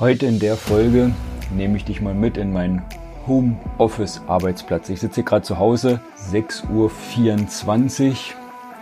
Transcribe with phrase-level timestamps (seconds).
[0.00, 1.14] Heute in der Folge
[1.54, 2.82] nehme ich dich mal mit in meinen
[3.26, 4.88] Homeoffice Arbeitsplatz.
[4.88, 6.00] Ich sitze hier gerade zu Hause,
[6.32, 8.32] 6.24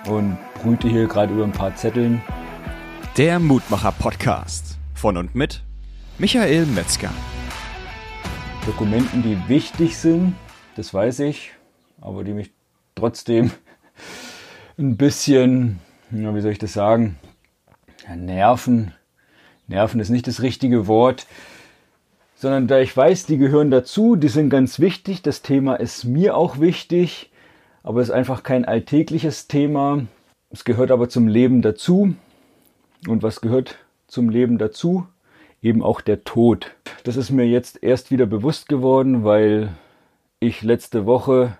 [0.06, 2.22] Uhr und brüte hier gerade über ein paar Zetteln.
[3.16, 5.64] Der Mutmacher Podcast von und mit
[6.18, 7.10] Michael Metzger.
[8.64, 10.36] Dokumenten, die wichtig sind,
[10.76, 11.50] das weiß ich,
[12.00, 12.52] aber die mich
[12.94, 13.50] trotzdem
[14.78, 17.18] ein bisschen, wie soll ich das sagen,
[18.06, 18.94] nerven,
[19.68, 21.26] Nerven ist nicht das richtige Wort,
[22.34, 26.36] sondern da ich weiß, die gehören dazu, die sind ganz wichtig, das Thema ist mir
[26.36, 27.30] auch wichtig,
[27.82, 30.06] aber es ist einfach kein alltägliches Thema.
[30.50, 32.14] Es gehört aber zum Leben dazu.
[33.06, 33.76] Und was gehört
[34.06, 35.06] zum Leben dazu?
[35.62, 36.70] Eben auch der Tod.
[37.04, 39.70] Das ist mir jetzt erst wieder bewusst geworden, weil
[40.40, 41.58] ich letzte Woche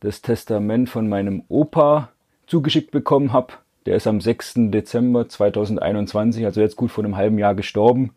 [0.00, 2.10] das Testament von meinem Opa
[2.46, 3.54] zugeschickt bekommen habe.
[3.86, 4.54] Der ist am 6.
[4.70, 8.12] Dezember 2021, also jetzt gut vor einem halben Jahr gestorben.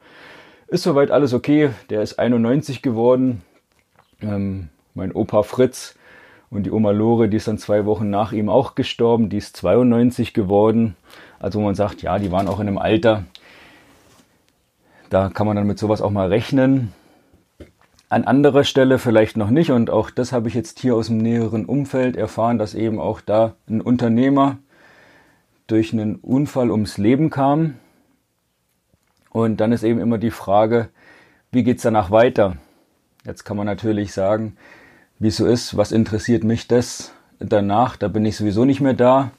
[0.68, 1.70] Ist soweit alles okay.
[1.90, 3.44] Der ist 91 geworden.
[4.22, 5.96] Ähm, mein Opa Fritz
[6.50, 9.30] und die Oma Lore, die ist dann zwei Wochen nach ihm auch gestorben.
[9.30, 10.96] Die ist 92 geworden.
[11.40, 13.24] Also man sagt, ja, die waren auch in einem Alter.
[15.10, 16.92] Da kann man dann mit sowas auch mal rechnen.
[18.10, 19.72] An anderer Stelle vielleicht noch nicht.
[19.72, 23.22] Und auch das habe ich jetzt hier aus dem näheren Umfeld erfahren, dass eben auch
[23.22, 24.58] da ein Unternehmer
[25.68, 27.76] durch einen Unfall ums Leben kam.
[29.30, 30.90] Und dann ist eben immer die Frage,
[31.52, 32.58] wie geht es danach weiter?
[33.26, 34.58] Jetzt kann man natürlich sagen,
[35.20, 37.96] wie es so ist, was interessiert mich das danach?
[37.96, 39.32] Da bin ich sowieso nicht mehr da.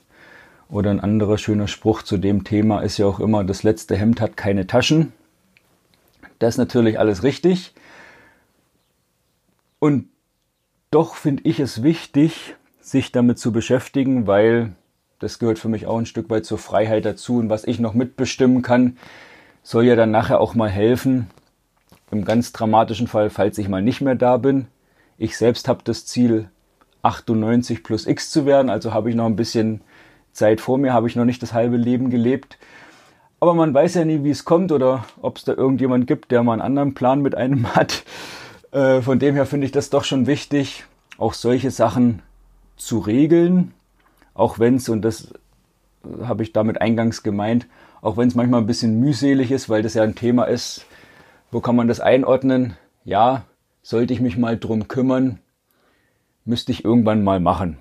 [0.69, 4.21] Oder ein anderer schöner Spruch zu dem Thema ist ja auch immer, das letzte Hemd
[4.21, 5.13] hat keine Taschen.
[6.39, 7.75] Das ist natürlich alles richtig.
[9.79, 10.09] Und
[10.91, 14.73] doch finde ich es wichtig, sich damit zu beschäftigen, weil
[15.19, 17.39] das gehört für mich auch ein Stück weit zur Freiheit dazu.
[17.39, 18.97] Und was ich noch mitbestimmen kann,
[19.63, 21.29] soll ja dann nachher auch mal helfen.
[22.11, 24.67] Im ganz dramatischen Fall, falls ich mal nicht mehr da bin.
[25.17, 26.49] Ich selbst habe das Ziel,
[27.03, 28.71] 98 plus X zu werden.
[28.71, 29.81] Also habe ich noch ein bisschen
[30.33, 32.59] Zeit vor mir, habe ich noch nicht das halbe Leben gelebt.
[33.41, 36.43] Aber man weiß ja nie, wie es kommt oder ob es da irgendjemand gibt, der
[36.43, 38.05] mal einen anderen Plan mit einem hat.
[38.73, 40.85] Äh, von dem her finde ich das doch schon wichtig,
[41.19, 42.23] auch solche Sachen
[42.77, 43.73] zu regeln
[44.35, 45.33] auch wenn es, und das
[46.23, 47.67] habe ich damit eingangs gemeint,
[48.03, 50.85] auch wenn es manchmal ein bisschen mühselig ist, weil das ja ein Thema ist,
[51.51, 52.77] wo kann man das einordnen?
[53.05, 53.45] Ja,
[53.83, 55.39] sollte ich mich mal drum kümmern,
[56.45, 57.79] müsste ich irgendwann mal machen.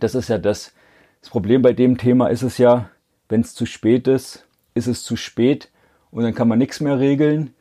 [0.00, 0.72] Das ist ja das.
[1.20, 2.90] Das Problem bei dem Thema ist es ja,
[3.28, 5.70] wenn es zu spät ist, ist es zu spät
[6.10, 7.54] und dann kann man nichts mehr regeln.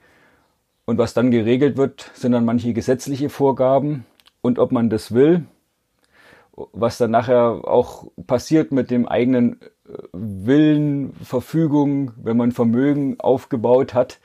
[0.85, 4.05] Und was dann geregelt wird, sind dann manche gesetzliche Vorgaben.
[4.41, 5.45] Und ob man das will,
[6.73, 13.93] was dann nachher auch passiert mit dem eigenen äh, Willen, Verfügung, wenn man Vermögen aufgebaut
[13.93, 14.19] hat.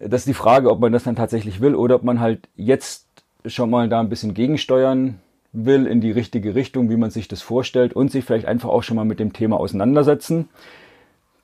[0.00, 3.06] Das ist die Frage, ob man das dann tatsächlich will oder ob man halt jetzt
[3.46, 5.20] schon mal da ein bisschen gegensteuern
[5.52, 8.82] will in die richtige Richtung, wie man sich das vorstellt und sich vielleicht einfach auch
[8.82, 10.48] schon mal mit dem Thema auseinandersetzen.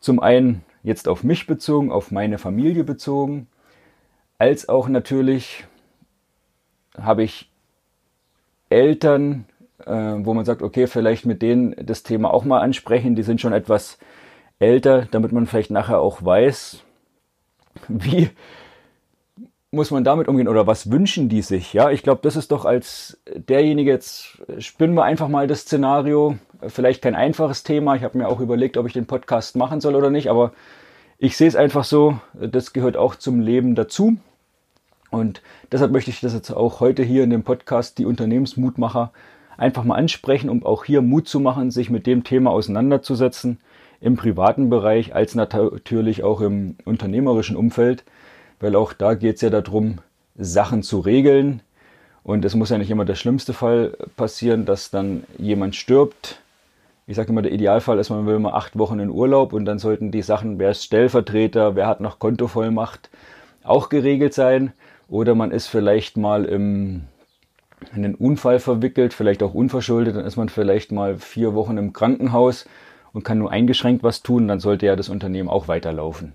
[0.00, 3.46] Zum einen jetzt auf mich bezogen, auf meine Familie bezogen,
[4.38, 5.66] als auch natürlich
[6.98, 7.50] habe ich
[8.70, 9.44] Eltern,
[9.86, 13.14] äh, wo man sagt, okay, vielleicht mit denen das Thema auch mal ansprechen.
[13.14, 13.98] Die sind schon etwas
[14.58, 16.82] älter, damit man vielleicht nachher auch weiß,
[17.88, 18.30] wie
[19.72, 21.72] muss man damit umgehen oder was wünschen die sich?
[21.72, 26.36] Ja, ich glaube, das ist doch als derjenige, jetzt spinnen wir einfach mal das Szenario,
[26.66, 27.94] vielleicht kein einfaches Thema.
[27.94, 30.52] Ich habe mir auch überlegt, ob ich den Podcast machen soll oder nicht, aber
[31.18, 34.16] ich sehe es einfach so, das gehört auch zum Leben dazu.
[35.10, 39.12] Und deshalb möchte ich das jetzt auch heute hier in dem Podcast, die Unternehmensmutmacher,
[39.60, 43.58] einfach mal ansprechen, um auch hier Mut zu machen, sich mit dem Thema auseinanderzusetzen,
[44.00, 48.02] im privaten Bereich als natürlich auch im unternehmerischen Umfeld,
[48.58, 49.98] weil auch da geht es ja darum,
[50.36, 51.60] Sachen zu regeln.
[52.22, 56.40] Und es muss ja nicht immer der schlimmste Fall passieren, dass dann jemand stirbt.
[57.06, 59.78] Ich sage immer, der Idealfall ist, man will mal acht Wochen in Urlaub und dann
[59.78, 63.10] sollten die Sachen, wer ist Stellvertreter, wer hat noch Kontovollmacht,
[63.62, 64.72] auch geregelt sein.
[65.08, 67.02] Oder man ist vielleicht mal im
[67.94, 71.92] in einen Unfall verwickelt, vielleicht auch unverschuldet, dann ist man vielleicht mal vier Wochen im
[71.92, 72.66] Krankenhaus
[73.12, 76.34] und kann nur eingeschränkt was tun, dann sollte ja das Unternehmen auch weiterlaufen.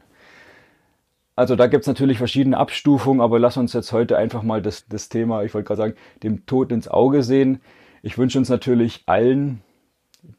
[1.36, 5.10] Also da gibt's natürlich verschiedene Abstufungen, aber lass uns jetzt heute einfach mal das, das
[5.10, 5.94] Thema, ich wollte gerade sagen,
[6.24, 7.60] dem Tod ins Auge sehen.
[8.02, 9.62] Ich wünsche uns natürlich allen,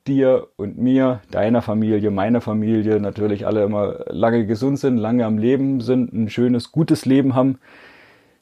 [0.06, 5.38] dir und mir, deiner Familie, meiner Familie, natürlich alle immer lange gesund sind, lange am
[5.38, 7.59] Leben sind, ein schönes, gutes Leben haben.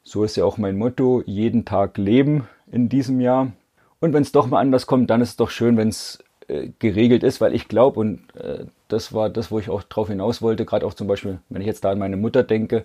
[0.03, 3.53] So ist ja auch mein Motto, jeden Tag leben in diesem Jahr.
[4.01, 6.19] Und wenn es doch mal anders kommt, dann ist es doch schön, wenn es
[6.49, 10.09] äh, geregelt ist, weil ich glaube, und äh, das war das, wo ich auch drauf
[10.09, 12.85] hinaus wollte, gerade auch zum Beispiel, wenn ich jetzt da an meine Mutter denke,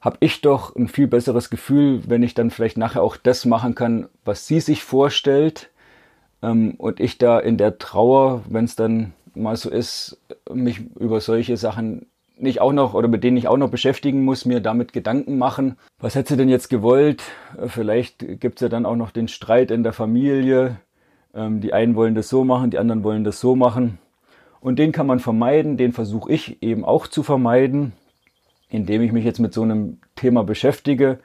[0.00, 3.74] habe ich doch ein viel besseres Gefühl, wenn ich dann vielleicht nachher auch das machen
[3.74, 5.70] kann, was sie sich vorstellt
[6.42, 10.18] ähm, und ich da in der Trauer, wenn es dann mal so ist,
[10.52, 14.44] mich über solche Sachen nicht auch noch oder mit denen ich auch noch beschäftigen muss,
[14.44, 15.76] mir damit Gedanken machen.
[15.98, 17.22] Was hätte sie denn jetzt gewollt?
[17.66, 20.76] Vielleicht gibt es ja dann auch noch den Streit in der Familie.
[21.34, 23.98] Ähm, die einen wollen das so machen, die anderen wollen das so machen.
[24.60, 27.92] Und den kann man vermeiden, den versuche ich eben auch zu vermeiden,
[28.70, 31.18] indem ich mich jetzt mit so einem Thema beschäftige.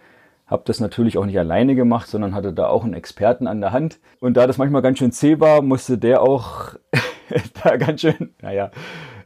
[0.46, 3.72] Habe das natürlich auch nicht alleine gemacht, sondern hatte da auch einen Experten an der
[3.72, 4.00] Hand.
[4.20, 6.74] Und da das manchmal ganz schön zäh war, musste der auch
[7.64, 8.72] da ganz schön, naja,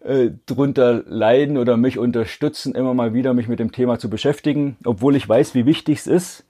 [0.04, 4.78] äh, drunter leiden oder mich unterstützen, immer mal wieder mich mit dem Thema zu beschäftigen,
[4.84, 6.44] obwohl ich weiß, wie wichtig es ist.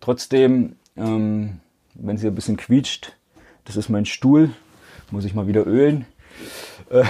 [0.00, 1.60] Trotzdem, ähm,
[1.94, 3.12] wenn sie ein bisschen quietscht,
[3.64, 4.50] das ist mein Stuhl,
[5.10, 6.06] muss ich mal wieder ölen.
[6.90, 7.04] Äh,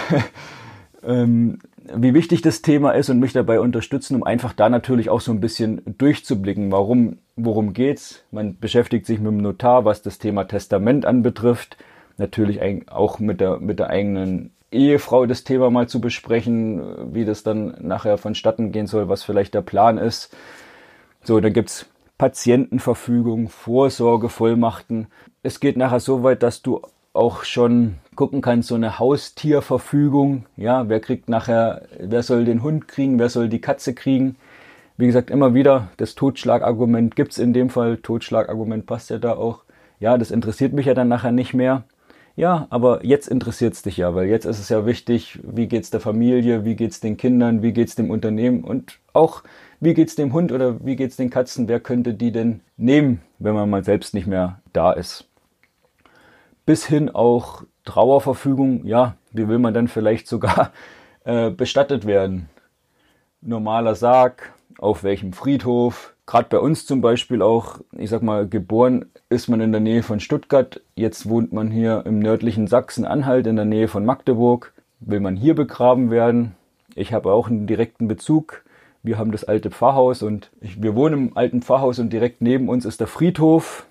[1.05, 1.61] ähm,
[1.95, 5.33] wie wichtig das Thema ist und mich dabei unterstützen, um einfach da natürlich auch so
[5.33, 6.73] ein bisschen durchzublicken.
[6.73, 8.25] Warum, worum geht's?
[8.31, 11.77] Man beschäftigt sich mit dem Notar, was das Thema Testament anbetrifft.
[12.17, 17.43] Natürlich auch mit der, mit der eigenen Ehefrau das Thema mal zu besprechen, wie das
[17.43, 20.37] dann nachher vonstatten gehen soll, was vielleicht der Plan ist.
[21.23, 21.87] So, dann gibt's
[22.19, 25.07] Patientenverfügung, Vorsorgevollmachten.
[25.43, 26.83] Es geht nachher so weit, dass du
[27.13, 30.47] auch schon gucken kannst, so eine Haustierverfügung.
[30.57, 34.37] Ja, wer kriegt nachher, wer soll den Hund kriegen, wer soll die Katze kriegen.
[34.97, 37.97] Wie gesagt, immer wieder das Totschlagargument gibt's in dem Fall.
[37.97, 39.65] Totschlagargument passt ja da auch.
[39.99, 41.85] Ja, das interessiert mich ja dann nachher nicht mehr.
[42.37, 45.91] Ja, aber jetzt interessiert es dich ja, weil jetzt ist es ja wichtig, wie geht's
[45.91, 49.45] der Familie, wie geht's den Kindern, wie geht's dem Unternehmen und auch
[49.79, 53.55] wie geht's dem Hund oder wie geht's den Katzen, wer könnte die denn nehmen, wenn
[53.55, 55.29] man mal selbst nicht mehr da ist.
[56.67, 60.73] Bis hin auch Trauerverfügung, ja, wie will man dann vielleicht sogar
[61.25, 62.49] äh, bestattet werden?
[63.43, 69.07] Normaler Sarg, auf welchem Friedhof, gerade bei uns zum Beispiel auch, ich sag mal, geboren
[69.29, 70.81] ist man in der Nähe von Stuttgart.
[70.95, 74.73] Jetzt wohnt man hier im nördlichen Sachsen-Anhalt in der Nähe von Magdeburg.
[75.01, 76.55] Will man hier begraben werden?
[76.95, 78.65] Ich habe auch einen direkten Bezug.
[79.03, 82.69] Wir haben das alte Pfarrhaus und ich, wir wohnen im alten Pfarrhaus und direkt neben
[82.69, 83.87] uns ist der Friedhof.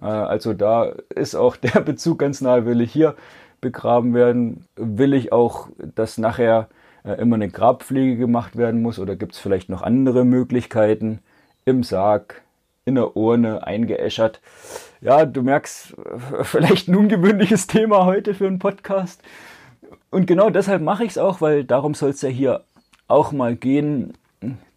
[0.00, 2.66] Äh, also da ist auch der Bezug ganz nahe.
[2.66, 3.14] Will ich hier
[3.60, 4.64] begraben werden?
[4.76, 6.68] Will ich auch, dass nachher
[7.04, 11.20] immer eine Grabpflege gemacht werden muss oder gibt es vielleicht noch andere Möglichkeiten?
[11.64, 12.42] im Sarg,
[12.84, 14.40] in der Urne eingeäschert.
[15.00, 15.94] Ja, du merkst,
[16.42, 19.22] vielleicht ein ungewöhnliches Thema heute für einen Podcast.
[20.10, 22.64] Und genau deshalb mache ich es auch, weil darum soll es ja hier
[23.08, 24.14] auch mal gehen.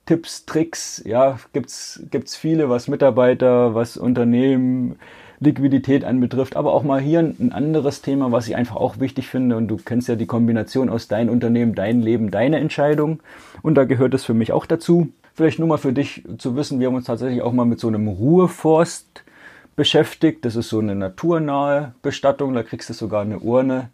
[0.05, 4.99] Tipps, Tricks, ja, gibt's gibt's viele, was Mitarbeiter, was Unternehmen,
[5.43, 9.57] Liquidität anbetrifft, aber auch mal hier ein anderes Thema, was ich einfach auch wichtig finde.
[9.57, 13.21] Und du kennst ja die Kombination aus dein Unternehmen, dein Leben, deine Entscheidung.
[13.61, 15.09] Und da gehört es für mich auch dazu.
[15.35, 17.87] Vielleicht nur mal für dich zu wissen, wir haben uns tatsächlich auch mal mit so
[17.87, 19.23] einem Ruheforst
[19.75, 20.45] beschäftigt.
[20.45, 22.53] Das ist so eine naturnahe Bestattung.
[22.53, 23.89] Da kriegst du sogar eine Urne,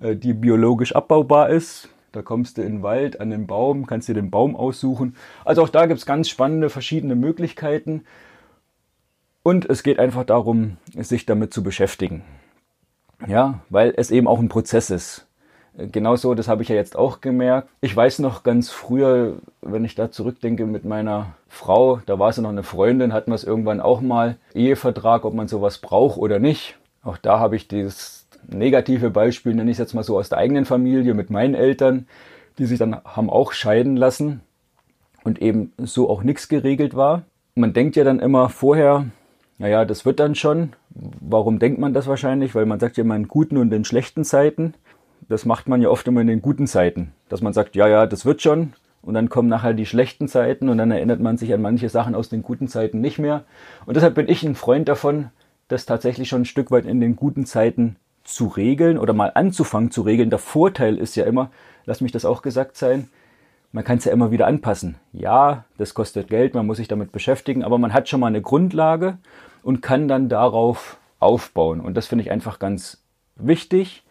[0.00, 1.88] äh, die biologisch abbaubar ist.
[2.12, 5.14] Da kommst du in den Wald, an den Baum, kannst dir den Baum aussuchen.
[5.44, 8.04] Also auch da gibt es ganz spannende verschiedene Möglichkeiten.
[9.48, 12.22] Und es geht einfach darum, sich damit zu beschäftigen.
[13.26, 15.26] Ja, weil es eben auch ein Prozess ist.
[15.74, 17.66] Genauso, das habe ich ja jetzt auch gemerkt.
[17.80, 22.42] Ich weiß noch ganz früher, wenn ich da zurückdenke mit meiner Frau, da war sie
[22.42, 26.38] noch eine Freundin, hatten wir es irgendwann auch mal, Ehevertrag, ob man sowas braucht oder
[26.38, 26.76] nicht.
[27.02, 30.36] Auch da habe ich dieses negative Beispiel, nenne ich es jetzt mal so, aus der
[30.36, 32.06] eigenen Familie mit meinen Eltern,
[32.58, 34.42] die sich dann haben auch scheiden lassen
[35.24, 37.22] und eben so auch nichts geregelt war.
[37.54, 39.06] Man denkt ja dann immer vorher,
[39.58, 40.72] naja, das wird dann schon.
[40.90, 42.54] Warum denkt man das wahrscheinlich?
[42.54, 44.74] Weil man sagt ja immer in guten und in schlechten Zeiten
[45.28, 48.06] das macht man ja oft immer in den guten Zeiten, dass man sagt, ja, ja,
[48.06, 48.72] das wird schon.
[49.02, 52.14] Und dann kommen nachher die schlechten Zeiten und dann erinnert man sich an manche Sachen
[52.14, 53.44] aus den guten Zeiten nicht mehr.
[53.86, 55.28] Und deshalb bin ich ein Freund davon,
[55.68, 59.90] das tatsächlich schon ein Stück weit in den guten Zeiten zu regeln oder mal anzufangen
[59.90, 60.30] zu regeln.
[60.30, 61.50] Der Vorteil ist ja immer,
[61.84, 63.08] lass mich das auch gesagt sein,
[63.72, 64.96] man kann es ja immer wieder anpassen.
[65.12, 68.42] Ja, das kostet Geld, man muss sich damit beschäftigen, aber man hat schon mal eine
[68.42, 69.18] Grundlage
[69.62, 71.80] und kann dann darauf aufbauen.
[71.80, 73.02] Und das finde ich einfach ganz
[73.36, 74.04] wichtig.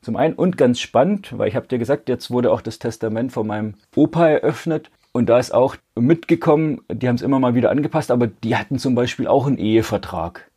[0.00, 3.32] Zum einen und ganz spannend, weil ich habe dir gesagt, jetzt wurde auch das Testament
[3.32, 7.70] von meinem Opa eröffnet und da ist auch mitgekommen, die haben es immer mal wieder
[7.70, 10.50] angepasst, aber die hatten zum Beispiel auch einen Ehevertrag.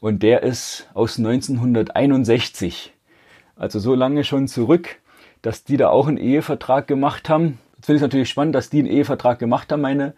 [0.00, 2.92] Und der ist aus 1961.
[3.56, 4.96] Also so lange schon zurück,
[5.40, 7.58] dass die da auch einen Ehevertrag gemacht haben.
[7.86, 10.14] Finde ich natürlich spannend, dass die einen Ehevertrag gemacht haben, meine,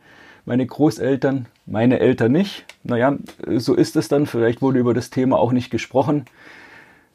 [0.47, 2.65] meine Großeltern, meine Eltern nicht.
[2.83, 3.19] Naja,
[3.57, 4.25] so ist es dann.
[4.25, 6.25] Vielleicht wurde über das Thema auch nicht gesprochen.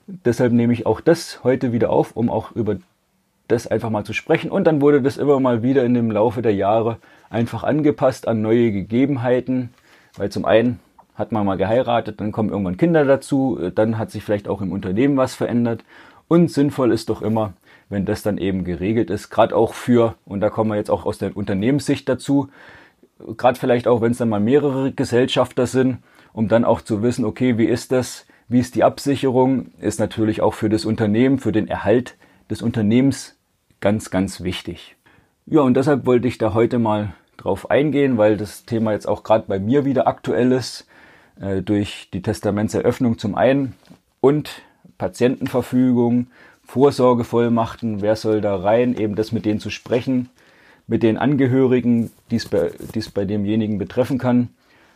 [0.05, 2.77] Deshalb nehme ich auch das heute wieder auf, um auch über
[3.48, 4.51] das einfach mal zu sprechen.
[4.51, 6.98] Und dann wurde das immer mal wieder in dem Laufe der Jahre
[7.31, 9.72] einfach angepasst an neue Gegebenheiten,
[10.17, 10.79] weil zum einen
[11.15, 14.72] hat man mal geheiratet, dann kommen irgendwann Kinder dazu, dann hat sich vielleicht auch im
[14.72, 15.83] Unternehmen was verändert.
[16.27, 17.53] Und sinnvoll ist doch immer,
[17.93, 21.05] wenn das dann eben geregelt ist, gerade auch für, und da kommen wir jetzt auch
[21.05, 22.50] aus der Unternehmenssicht dazu,
[23.38, 26.00] gerade vielleicht auch, wenn es dann mal mehrere Gesellschafter sind,
[26.33, 30.41] um dann auch zu wissen, okay, wie ist das, wie ist die Absicherung, ist natürlich
[30.41, 32.17] auch für das Unternehmen, für den Erhalt
[32.50, 33.38] des Unternehmens
[33.79, 34.95] ganz, ganz wichtig.
[35.45, 39.23] Ja, und deshalb wollte ich da heute mal drauf eingehen, weil das Thema jetzt auch
[39.23, 40.88] gerade bei mir wieder aktuell ist,
[41.39, 43.75] äh, durch die Testamentseröffnung zum einen
[44.21, 44.62] und
[44.97, 46.27] Patientenverfügung,
[46.74, 50.30] Vorsorgevollmachten, wer soll da rein, eben das mit denen zu sprechen,
[50.88, 54.50] mit den Angehörigen, die es bei, demjenigen betreffen kann,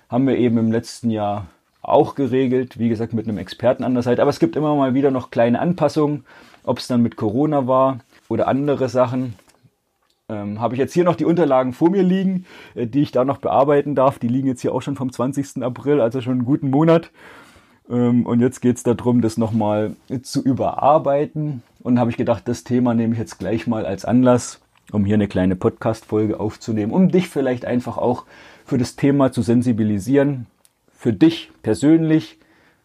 [0.09, 1.45] haben wir eben im letzten Jahr
[1.83, 4.23] auch geregelt, wie gesagt mit einem Experten an der Seite.
[4.23, 6.25] Aber es gibt immer mal wieder noch kleine Anpassungen,
[6.63, 9.35] ob es dann mit Corona war oder andere Sachen.
[10.29, 13.23] Ähm, habe ich jetzt hier noch die Unterlagen vor mir liegen, äh, die ich da
[13.23, 14.17] noch bearbeiten darf.
[14.17, 15.61] Die liegen jetzt hier auch schon vom 20.
[15.61, 17.11] April, also schon einen guten Monat.
[17.89, 21.63] Ähm, und jetzt geht es darum, das nochmal zu überarbeiten.
[21.81, 24.59] Und habe ich gedacht, das Thema nehme ich jetzt gleich mal als Anlass,
[24.91, 28.25] um hier eine kleine Podcast-Folge aufzunehmen, um dich vielleicht einfach auch
[28.65, 30.47] für das Thema zu sensibilisieren.
[30.91, 32.39] Für dich persönlich,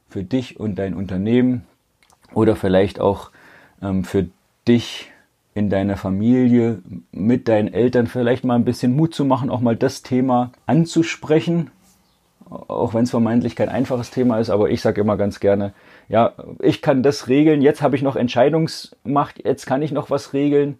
[0.08, 1.64] für dich und dein Unternehmen
[2.34, 3.30] oder vielleicht auch
[3.80, 4.28] ähm, für
[4.68, 5.10] dich
[5.54, 6.80] in deiner Familie,
[7.10, 11.70] mit deinen Eltern vielleicht mal ein bisschen Mut zu machen, auch mal das Thema anzusprechen,
[12.68, 15.72] auch wenn es vermeintlich kein einfaches Thema ist, aber ich sage immer ganz gerne,
[16.08, 20.32] ja, ich kann das regeln, jetzt habe ich noch Entscheidungsmacht, jetzt kann ich noch was
[20.32, 20.78] regeln.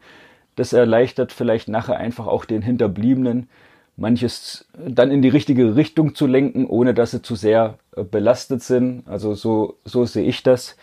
[0.56, 3.48] Das erleichtert vielleicht nachher einfach auch den Hinterbliebenen,
[3.96, 8.62] manches dann in die richtige Richtung zu lenken, ohne dass sie zu sehr äh, belastet
[8.62, 9.04] sind.
[9.06, 10.76] Also so, so sehe ich das.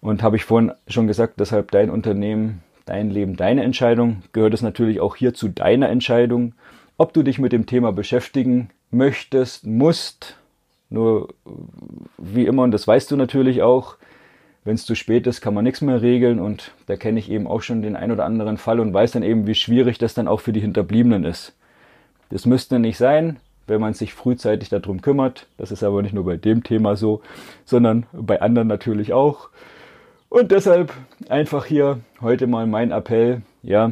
[0.00, 4.62] Und habe ich vorhin schon gesagt, deshalb dein Unternehmen, dein Leben, deine Entscheidung, gehört es
[4.62, 6.54] natürlich auch hier zu deiner Entscheidung,
[7.00, 10.36] ob du dich mit dem Thema beschäftigen möchtest, musst.
[10.90, 11.32] Nur
[12.18, 13.96] wie immer, und das weißt du natürlich auch,
[14.64, 17.46] wenn es zu spät ist, kann man nichts mehr regeln und da kenne ich eben
[17.46, 20.28] auch schon den ein oder anderen Fall und weiß dann eben, wie schwierig das dann
[20.28, 21.54] auch für die Hinterbliebenen ist.
[22.28, 25.46] Das müsste nicht sein, wenn man sich frühzeitig darum kümmert.
[25.56, 27.22] Das ist aber nicht nur bei dem Thema so,
[27.64, 29.48] sondern bei anderen natürlich auch.
[30.28, 30.92] Und deshalb
[31.30, 33.90] einfach hier heute mal mein Appell, ja,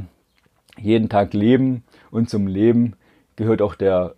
[0.79, 2.95] jeden Tag leben und zum Leben
[3.39, 4.15] gehört auch der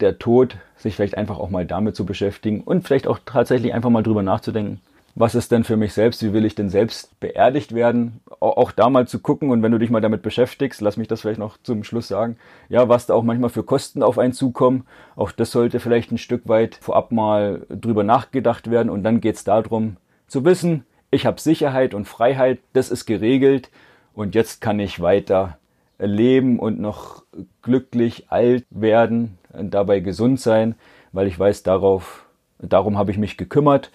[0.00, 3.90] der Tod, sich vielleicht einfach auch mal damit zu beschäftigen und vielleicht auch tatsächlich einfach
[3.90, 4.80] mal drüber nachzudenken,
[5.14, 8.88] was ist denn für mich selbst, wie will ich denn selbst beerdigt werden, auch da
[8.88, 11.58] mal zu gucken und wenn du dich mal damit beschäftigst, lass mich das vielleicht noch
[11.62, 12.36] zum Schluss sagen,
[12.68, 16.18] ja, was da auch manchmal für Kosten auf einen zukommen, auch das sollte vielleicht ein
[16.18, 21.26] Stück weit vorab mal drüber nachgedacht werden und dann geht es darum zu wissen, ich
[21.26, 23.70] habe Sicherheit und Freiheit, das ist geregelt
[24.14, 25.58] und jetzt kann ich weiter
[26.06, 27.24] leben und noch
[27.62, 30.74] glücklich alt werden, dabei gesund sein,
[31.12, 32.26] weil ich weiß, darauf,
[32.58, 33.90] darum habe ich mich gekümmert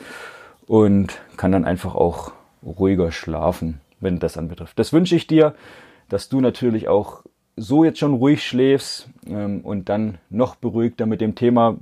[0.68, 2.32] und kann dann einfach auch
[2.64, 4.78] ruhiger schlafen, wenn das anbetrifft.
[4.80, 5.56] Das wünsche ich dir,
[6.10, 7.24] dass du natürlich auch
[7.56, 11.78] so jetzt schon ruhig schläfst ähm, und dann noch beruhigter mit dem Thema.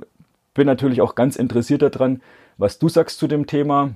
[0.53, 2.21] Bin natürlich auch ganz interessiert daran,
[2.57, 3.91] was du sagst zu dem Thema.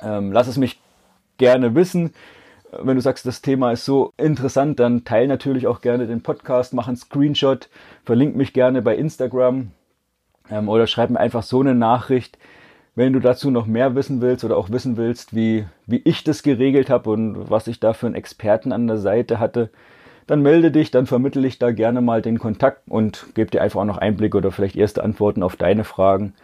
[0.00, 0.80] Ähm, lass es mich
[1.36, 2.14] gerne wissen.
[2.82, 6.74] Wenn du sagst, das Thema ist so interessant, dann teile natürlich auch gerne den Podcast,
[6.74, 7.68] mach einen Screenshot,
[8.04, 9.70] verlink mich gerne bei Instagram
[10.50, 12.38] ähm, oder schreib mir einfach so eine Nachricht.
[12.94, 16.42] Wenn du dazu noch mehr wissen willst oder auch wissen willst, wie, wie ich das
[16.42, 19.70] geregelt habe und was ich da für einen Experten an der Seite hatte,
[20.26, 23.80] dann melde dich, dann vermittle ich da gerne mal den Kontakt und gebe dir einfach
[23.80, 26.34] auch noch Einblick oder vielleicht erste Antworten auf deine Fragen.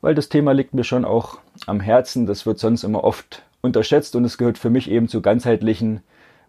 [0.00, 2.26] Weil das Thema liegt mir schon auch am Herzen.
[2.26, 6.00] Das wird sonst immer oft unterschätzt und es gehört für mich eben zur ganzheitlichen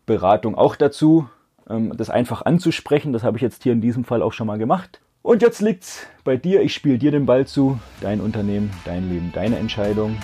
[0.06, 1.28] Beratung auch dazu,
[1.70, 3.14] ähm, das einfach anzusprechen.
[3.14, 5.02] Das habe ich jetzt hier in diesem Fall auch schon mal gemacht.
[5.22, 6.62] Und jetzt liegt's bei dir.
[6.62, 7.80] Ich spiele dir den Ball zu.
[8.00, 10.18] Dein Unternehmen, dein Leben, deine Entscheidung.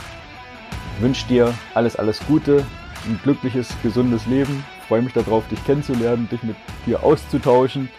[0.96, 2.66] Ich wünsche dir alles, alles Gute,
[3.06, 4.64] ein glückliches, gesundes Leben.
[4.80, 7.90] Ich freue mich darauf, dich kennenzulernen, dich mit dir auszutauschen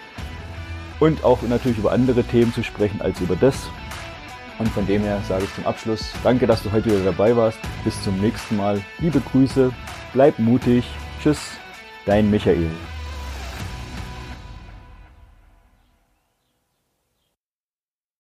[1.01, 3.69] und auch natürlich über andere Themen zu sprechen als über das.
[4.59, 7.59] Und von dem her sage ich zum Abschluss, danke, dass du heute wieder dabei warst.
[7.85, 8.81] Bis zum nächsten Mal.
[8.99, 9.73] Liebe Grüße,
[10.13, 10.85] bleib mutig.
[11.21, 11.41] Tschüss,
[12.07, 12.71] dein Michael.